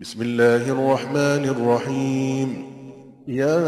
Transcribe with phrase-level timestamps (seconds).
[0.00, 2.48] بسم الله الرحمن الرحيم
[3.28, 3.60] يا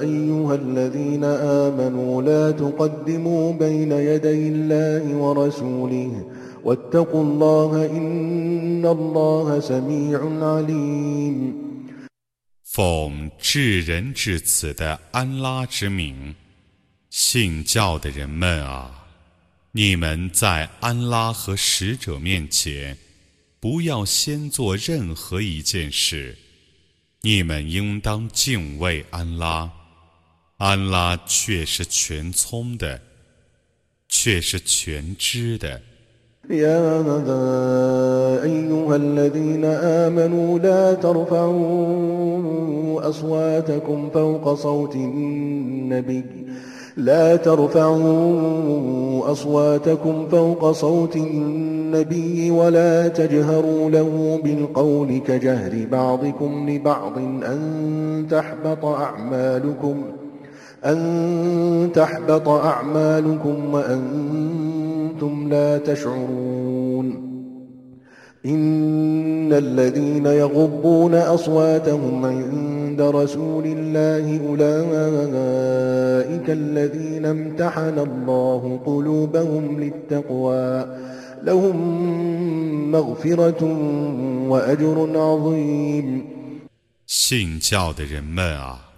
[0.00, 1.24] أيها الذين
[1.64, 6.12] آمنوا لا تقدموا بين يدي الله ورسوله
[6.64, 11.54] واتقوا الله إن الله سميع عليم
[12.62, 16.36] 奉至仁至此的安拉之名，
[17.10, 19.08] 信教的人们啊，
[19.72, 22.96] 你们在安拉和使者面前，
[23.62, 26.36] 不要先做任何一件事。
[27.22, 29.72] 你们应当敬畏安拉，
[30.58, 33.00] 安拉却是全聪的，
[34.08, 35.82] 却是全知的。
[36.48, 37.02] يا
[38.42, 42.38] أيها الذين آمنوا لا ترفعوا
[43.10, 46.24] أصواتكم فوق صوت النبي
[46.97, 58.85] لا ترفعوا أصواتكم فوق صوت النبي ولا تجهروا له بالقول كجهر بعضكم لبعض أن تحبط
[58.85, 60.03] أعمالكم
[60.85, 67.33] أن تحبط أعمالكم وأنتم لا تشعرون
[68.45, 80.86] إن الذين يغضون أصواتهم عند رسول الله أولئك الذين امتحن الله قلوبهم للتقوى
[81.42, 81.76] لهم
[82.90, 83.62] مغفرة
[84.48, 86.24] وأجر عظيم
[87.06, 88.90] 信教的人们啊，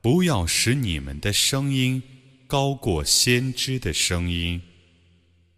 [0.00, 2.02] 不要使你们的声音
[2.46, 4.60] 高过先知的声音，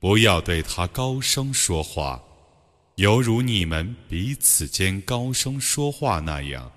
[0.01, 2.23] 不要对他高声说话，
[2.97, 6.71] 犹如你们彼此间高声说话那样，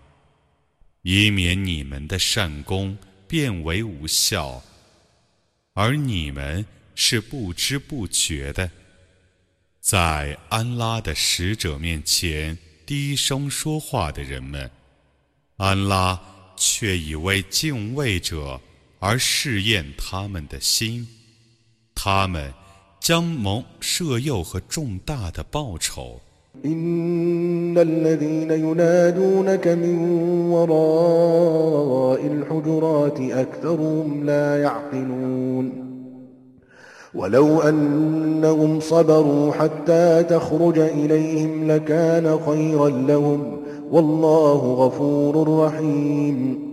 [1.03, 4.63] 以免你们的善功变为无效，
[5.75, 8.71] 而你们是不知不觉的，
[9.81, 14.71] 在安拉的使者面前低声说话的人们。
[15.57, 16.21] 安拉
[16.57, 18.61] 却以为敬畏者
[18.99, 21.09] 而试验他们的心，
[21.95, 22.53] 他们
[23.01, 26.21] 将蒙赦宥和重大的报酬。
[26.66, 29.98] إن الذين ينادونك من
[30.50, 35.86] وراء الحجرات أكثرهم لا يعقلون
[37.14, 46.66] ولو أنهم صبروا حتى تخرج إليهم لكان خيرا لهم والله غفور رحيم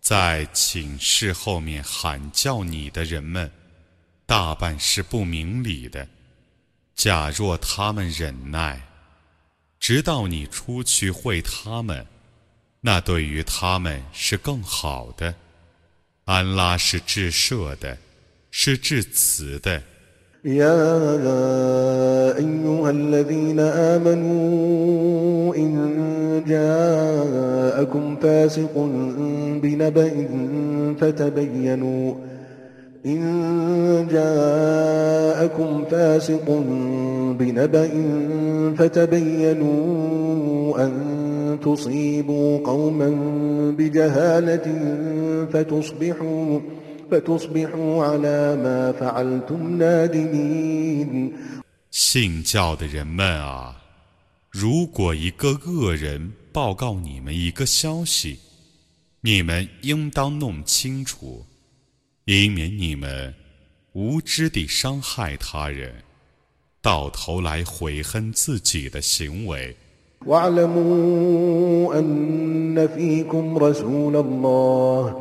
[0.00, 3.50] 在寝室后面喊叫你的人们，
[4.26, 6.06] 大半是不明理的。
[6.95, 8.81] 假若他们忍耐，
[9.79, 12.05] 直到你出去会他们，
[12.81, 15.33] 那对于他们是更好的。
[16.25, 17.97] 安拉是至赦的，
[18.49, 19.81] 是至慈的。
[33.06, 36.50] إن جاءكم فاسق
[37.38, 37.88] بنبأ
[38.76, 40.92] فتبينوا إن جاءكم فاسق بنبأ فتبينوا أن
[41.62, 43.08] تصيبوا قوما
[43.78, 44.66] بجهالة
[45.52, 46.60] فتصبحوا
[47.10, 51.32] فتصبحوا على ما فعلتم نادمين
[51.90, 53.76] 信教的人们啊，
[54.50, 58.38] 如果一个恶人报告你们一个消息，
[59.22, 61.44] 你们应当弄清楚，
[62.24, 63.34] 以免你们
[63.92, 65.90] 无知地伤害他人，
[66.82, 69.74] 到头来悔恨自己的行为。
[70.26, 75.16] واعلموا أن فيكم رسول الله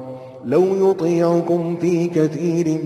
[0.46, 2.84] لو يطيعكم في كثير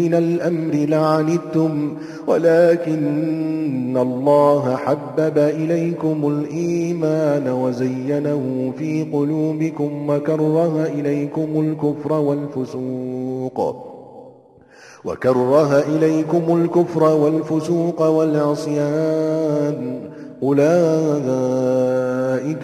[0.00, 13.21] من الأمر لعنتم ولكن الله حبب إليكم الإيمان وزينه في قلوبكم وكره إليكم الكفر والفسوق
[15.04, 19.78] وكره إليكم الكفر والفسوق والعصيان
[20.42, 20.64] أولئك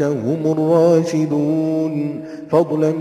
[0.02, 1.94] هم الراشدون
[2.50, 2.92] فضلا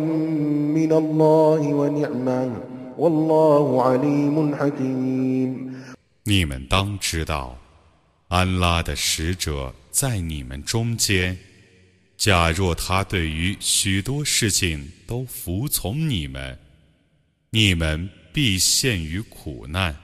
[0.77, 2.51] من الله ونعمه
[2.97, 5.73] والله عليم حكيم
[6.25, 7.57] 你们当知道，
[8.29, 11.37] 安拉的使者在你们中间。
[12.15, 16.57] 假若他对于许多事情都服从你们，
[17.50, 19.96] 你们必陷于苦难。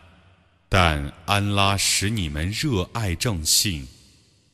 [0.68, 3.86] 但安拉使你们热爱正信，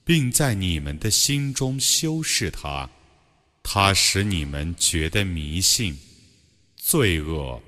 [0.04, 2.90] 并在你们的心中修饰它。
[3.62, 5.96] 他使你们觉得迷信、
[6.76, 7.62] 罪恶、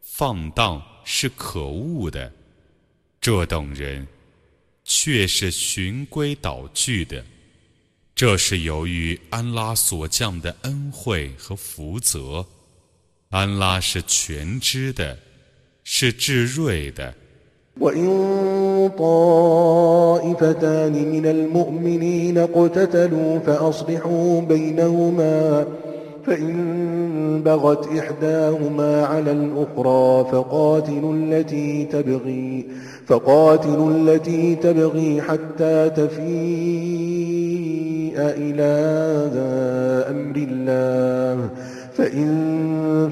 [0.00, 2.32] 放荡是可恶的。
[3.20, 4.06] 这等人，
[4.84, 7.24] 却是循规蹈矩的。
[8.14, 12.46] 这是由于安拉所降的恩惠和福泽。
[13.29, 15.17] 安拉是全知的，
[15.83, 17.13] 是智睿的。
[17.79, 25.65] وإن طائفتان من المؤمنين اقتتلوا فأصلحوا بينهما
[26.25, 32.67] فإن بغت إحداهما على الأخرى فقاتلوا التي تبغي
[33.07, 36.21] فقاتلوا التي تبغي حتى تفيء
[38.17, 38.71] إلى
[40.11, 41.49] أمر الله
[41.95, 42.27] فإن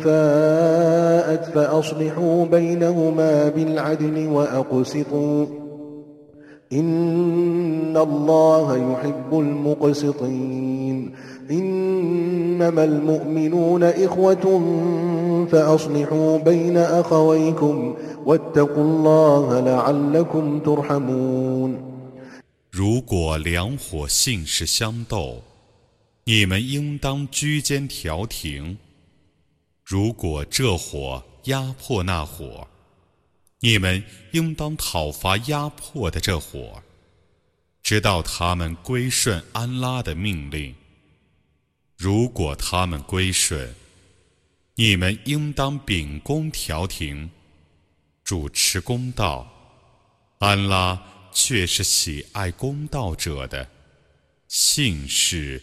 [0.03, 5.45] فاءت فأصلحوا بينهما بالعدل وأقسطوا
[6.73, 11.11] إن الله يحب المقسطين
[11.51, 14.61] إنما المؤمنون إخوة
[15.51, 17.95] فأصلحوا بين أخويكم
[18.25, 21.89] واتقوا الله لعلكم ترحمون
[22.71, 25.41] 如果两伙姓氏相斗，
[26.24, 28.78] 你们应当居间调停。
[29.84, 32.66] 如果这火压迫那火，
[33.60, 36.82] 你们应当讨伐压迫的这火，
[37.82, 40.74] 直到他们归顺安拉的命令。
[41.96, 43.74] 如果他们归顺，
[44.76, 47.30] 你们应当秉公调停，
[48.24, 49.50] 主持公道。
[50.38, 51.00] 安拉
[51.32, 53.68] 却是喜爱公道者的，
[54.48, 55.62] 姓氏。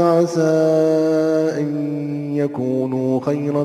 [0.00, 0.40] عسى
[1.60, 1.66] أن
[2.36, 3.64] يكونوا خيرا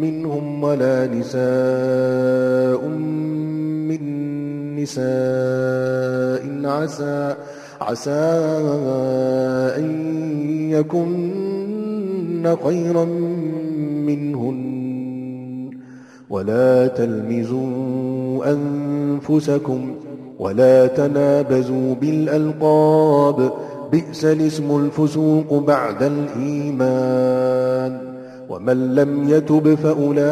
[0.00, 2.88] منهم ولا نساء
[3.88, 4.02] من
[4.76, 7.34] نساء عسى
[7.80, 8.10] عسى
[9.76, 9.86] أن
[10.70, 13.04] يكن خيرا
[14.04, 14.78] منهن.
[16.30, 20.07] ولا تلمزوا أنفسكم.
[20.39, 23.53] ولا تنابزوا بالألقاب
[23.91, 27.91] بئس الاسم الفسوق بعد الإيمان
[28.49, 30.23] ومن لم يتب فأولئك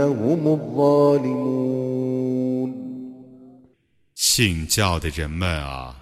[0.00, 1.68] هم الظالمون
[4.14, 5.96] 信教的人们啊，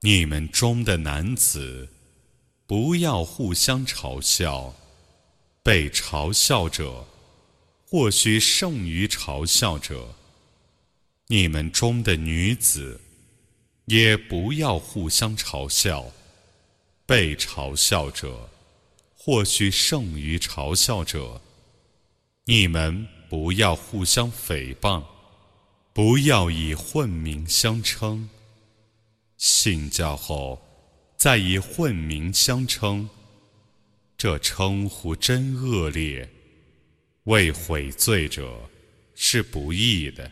[0.00, 1.88] 你们中的男子
[2.66, 4.72] 不要互相嘲笑，
[5.62, 7.04] 被嘲笑者
[7.88, 9.96] 或许胜于嘲笑者；
[11.27, 13.01] 你们中的女子。
[13.85, 16.11] 也不要互相嘲笑，
[17.05, 18.49] 被嘲笑者
[19.15, 21.39] 或许胜于嘲笑者。
[22.45, 25.03] 你们不要互相诽谤，
[25.93, 28.27] 不要以混名相称。
[29.37, 30.59] 信教后
[31.15, 33.07] 再以混名相称，
[34.17, 36.27] 这称呼真恶劣，
[37.25, 38.67] 为悔罪者
[39.13, 40.31] 是不义的。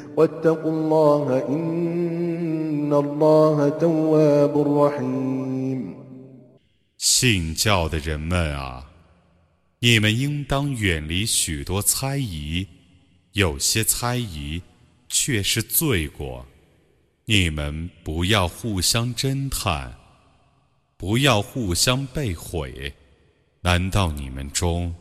[0.16, 5.94] واتقوا الله إن الله تواب رحيم
[6.96, 8.90] 信教的人们啊，
[9.80, 12.66] 你们应当远离许多猜疑，
[13.32, 14.62] 有些猜疑
[15.08, 16.46] 却是罪过。
[17.26, 19.94] 你们不要互相侦探，
[20.96, 22.94] 不要互相背毁。
[23.60, 24.94] 难道你们中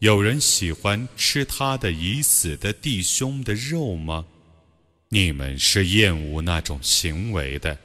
[0.00, 4.24] 有人喜欢吃他的已死的弟兄的肉吗？
[5.13, 7.77] 你们是厌恶那种行为的，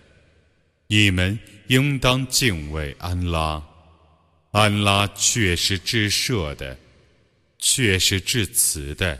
[0.87, 3.63] 你们应当敬畏安拉，
[4.53, 6.75] 安拉却是至赦的，
[7.59, 9.19] 却是至慈的。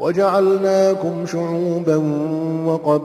[0.00, 1.96] وجعلناكم شعوبا
[2.66, 3.04] وقبائل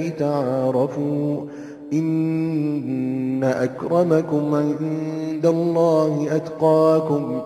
[0.00, 1.46] لتعارفوا
[1.92, 7.42] إن أكرمكم عند الله أتقاكم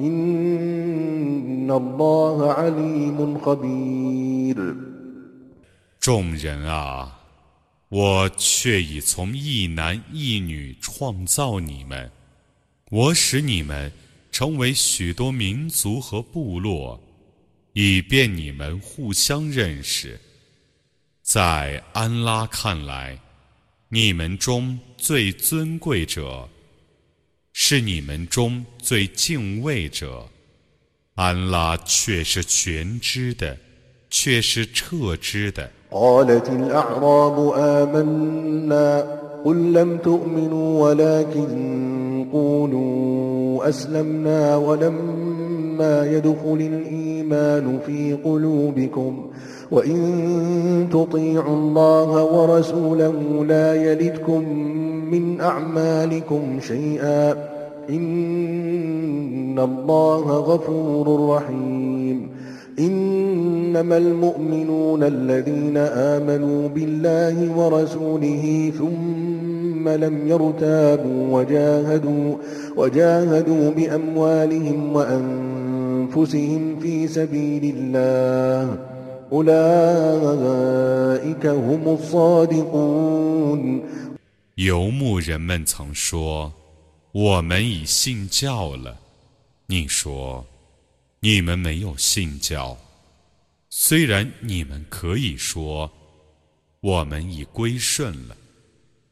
[0.00, 4.76] إن الله عليم خبير
[6.00, 7.18] 众人啊，
[7.88, 12.10] 我却已从一男一女创造你们，
[12.90, 13.90] 我使你们
[14.31, 16.99] 成为许多民族和部落，
[17.73, 20.19] 以便你们互相认识。
[21.21, 23.19] 在安拉看来，
[23.89, 26.47] 你们中最尊贵者
[27.53, 30.27] 是你们中最敬畏者。
[31.15, 33.57] 安拉却是全知的，
[34.09, 35.69] 却是彻知的。
[42.33, 49.25] قولوا أسلمنا ولما يدخل الإيمان في قلوبكم
[49.71, 54.49] وإن تطيعوا الله ورسوله لا يلدكم
[55.11, 57.31] من أعمالكم شيئا
[57.89, 62.29] إن الله غفور رحيم
[62.79, 69.40] إنما المؤمنون الذين آمنوا بالله ورسوله ثم
[69.88, 72.36] لم يرتابوا وجاهدوا,
[72.76, 78.78] وجاهدوا بأموالهم وأنفسهم في سبيل الله
[79.32, 83.82] أولئك هم الصادقون
[84.54, 86.52] 游牧人们曾说：“
[87.12, 88.98] 我们已信教了。”
[89.68, 90.44] 你说。
[91.20, 92.76] 你们没有信教，
[93.70, 95.90] 虽然你们可以说
[96.80, 98.36] 我们已归顺了，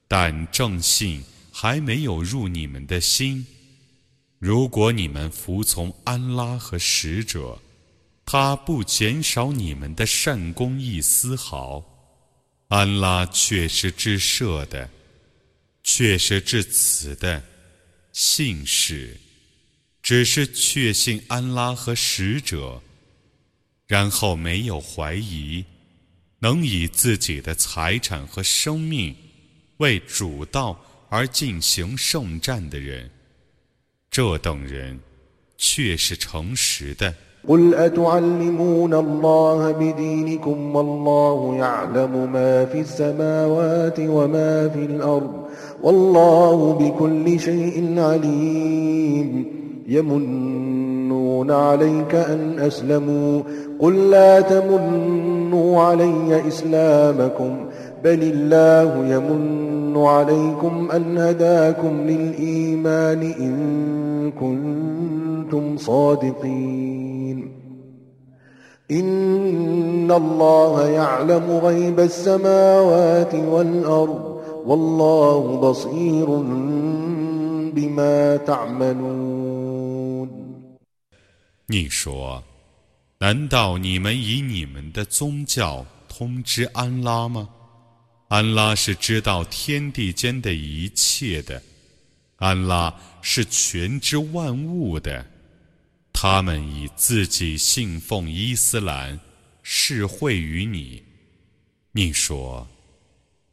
[0.10, 3.46] 但正信还没有入你们的心。
[4.40, 7.62] 如果你们服从安拉和使者，
[8.26, 11.86] 他不减少你们的善功一丝毫。
[12.70, 14.90] 安拉却是至赦的，
[15.84, 17.44] 却是至慈的，
[18.12, 19.16] 信使。
[20.02, 22.82] 只是确信安拉和使者，
[23.86, 25.64] 然后没有怀疑，
[26.40, 29.16] 能以自己的财产和生命
[29.79, 30.77] 为主道
[31.09, 33.11] 而进行圣战的人，
[34.11, 34.99] 这等人
[35.57, 37.15] 却是诚实的。
[49.87, 53.43] يمنون عليك أن أسلموا
[53.79, 57.67] قل لا تمنوا علي إسلامكم
[58.05, 67.53] بل الله يمن عليكم أن هداكم للإيمان إن كنتم صادقين
[68.91, 76.27] إن الله يعلم غيب السماوات والأرض والله بصير
[77.75, 79.65] بما تعملون
[81.67, 82.43] 你说：“
[83.19, 87.49] 难道你们以你们的宗教通知安拉吗？
[88.30, 91.62] 安拉是知道天地间的一切的，
[92.36, 92.94] 安拉
[93.24, 95.26] 是全知万物的。
[96.14, 99.20] 他们以自己信奉伊斯兰，
[99.64, 101.02] 是会于你。
[101.92, 102.68] 你说：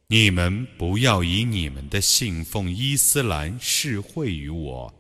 [0.08, 4.94] 你们不要以你们的信奉伊斯兰是会于我，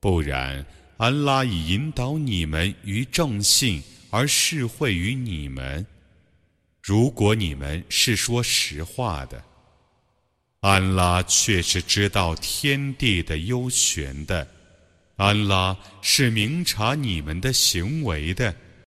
[0.00, 0.64] 不然。”
[0.98, 3.80] 安拉已引导你们于正信，
[4.10, 5.86] 而是会于你们。
[6.82, 9.42] 如果你们是说实话的，
[10.60, 14.46] 安拉却是知道天地的幽玄的。
[15.16, 18.54] 安拉是明察你们的行为的。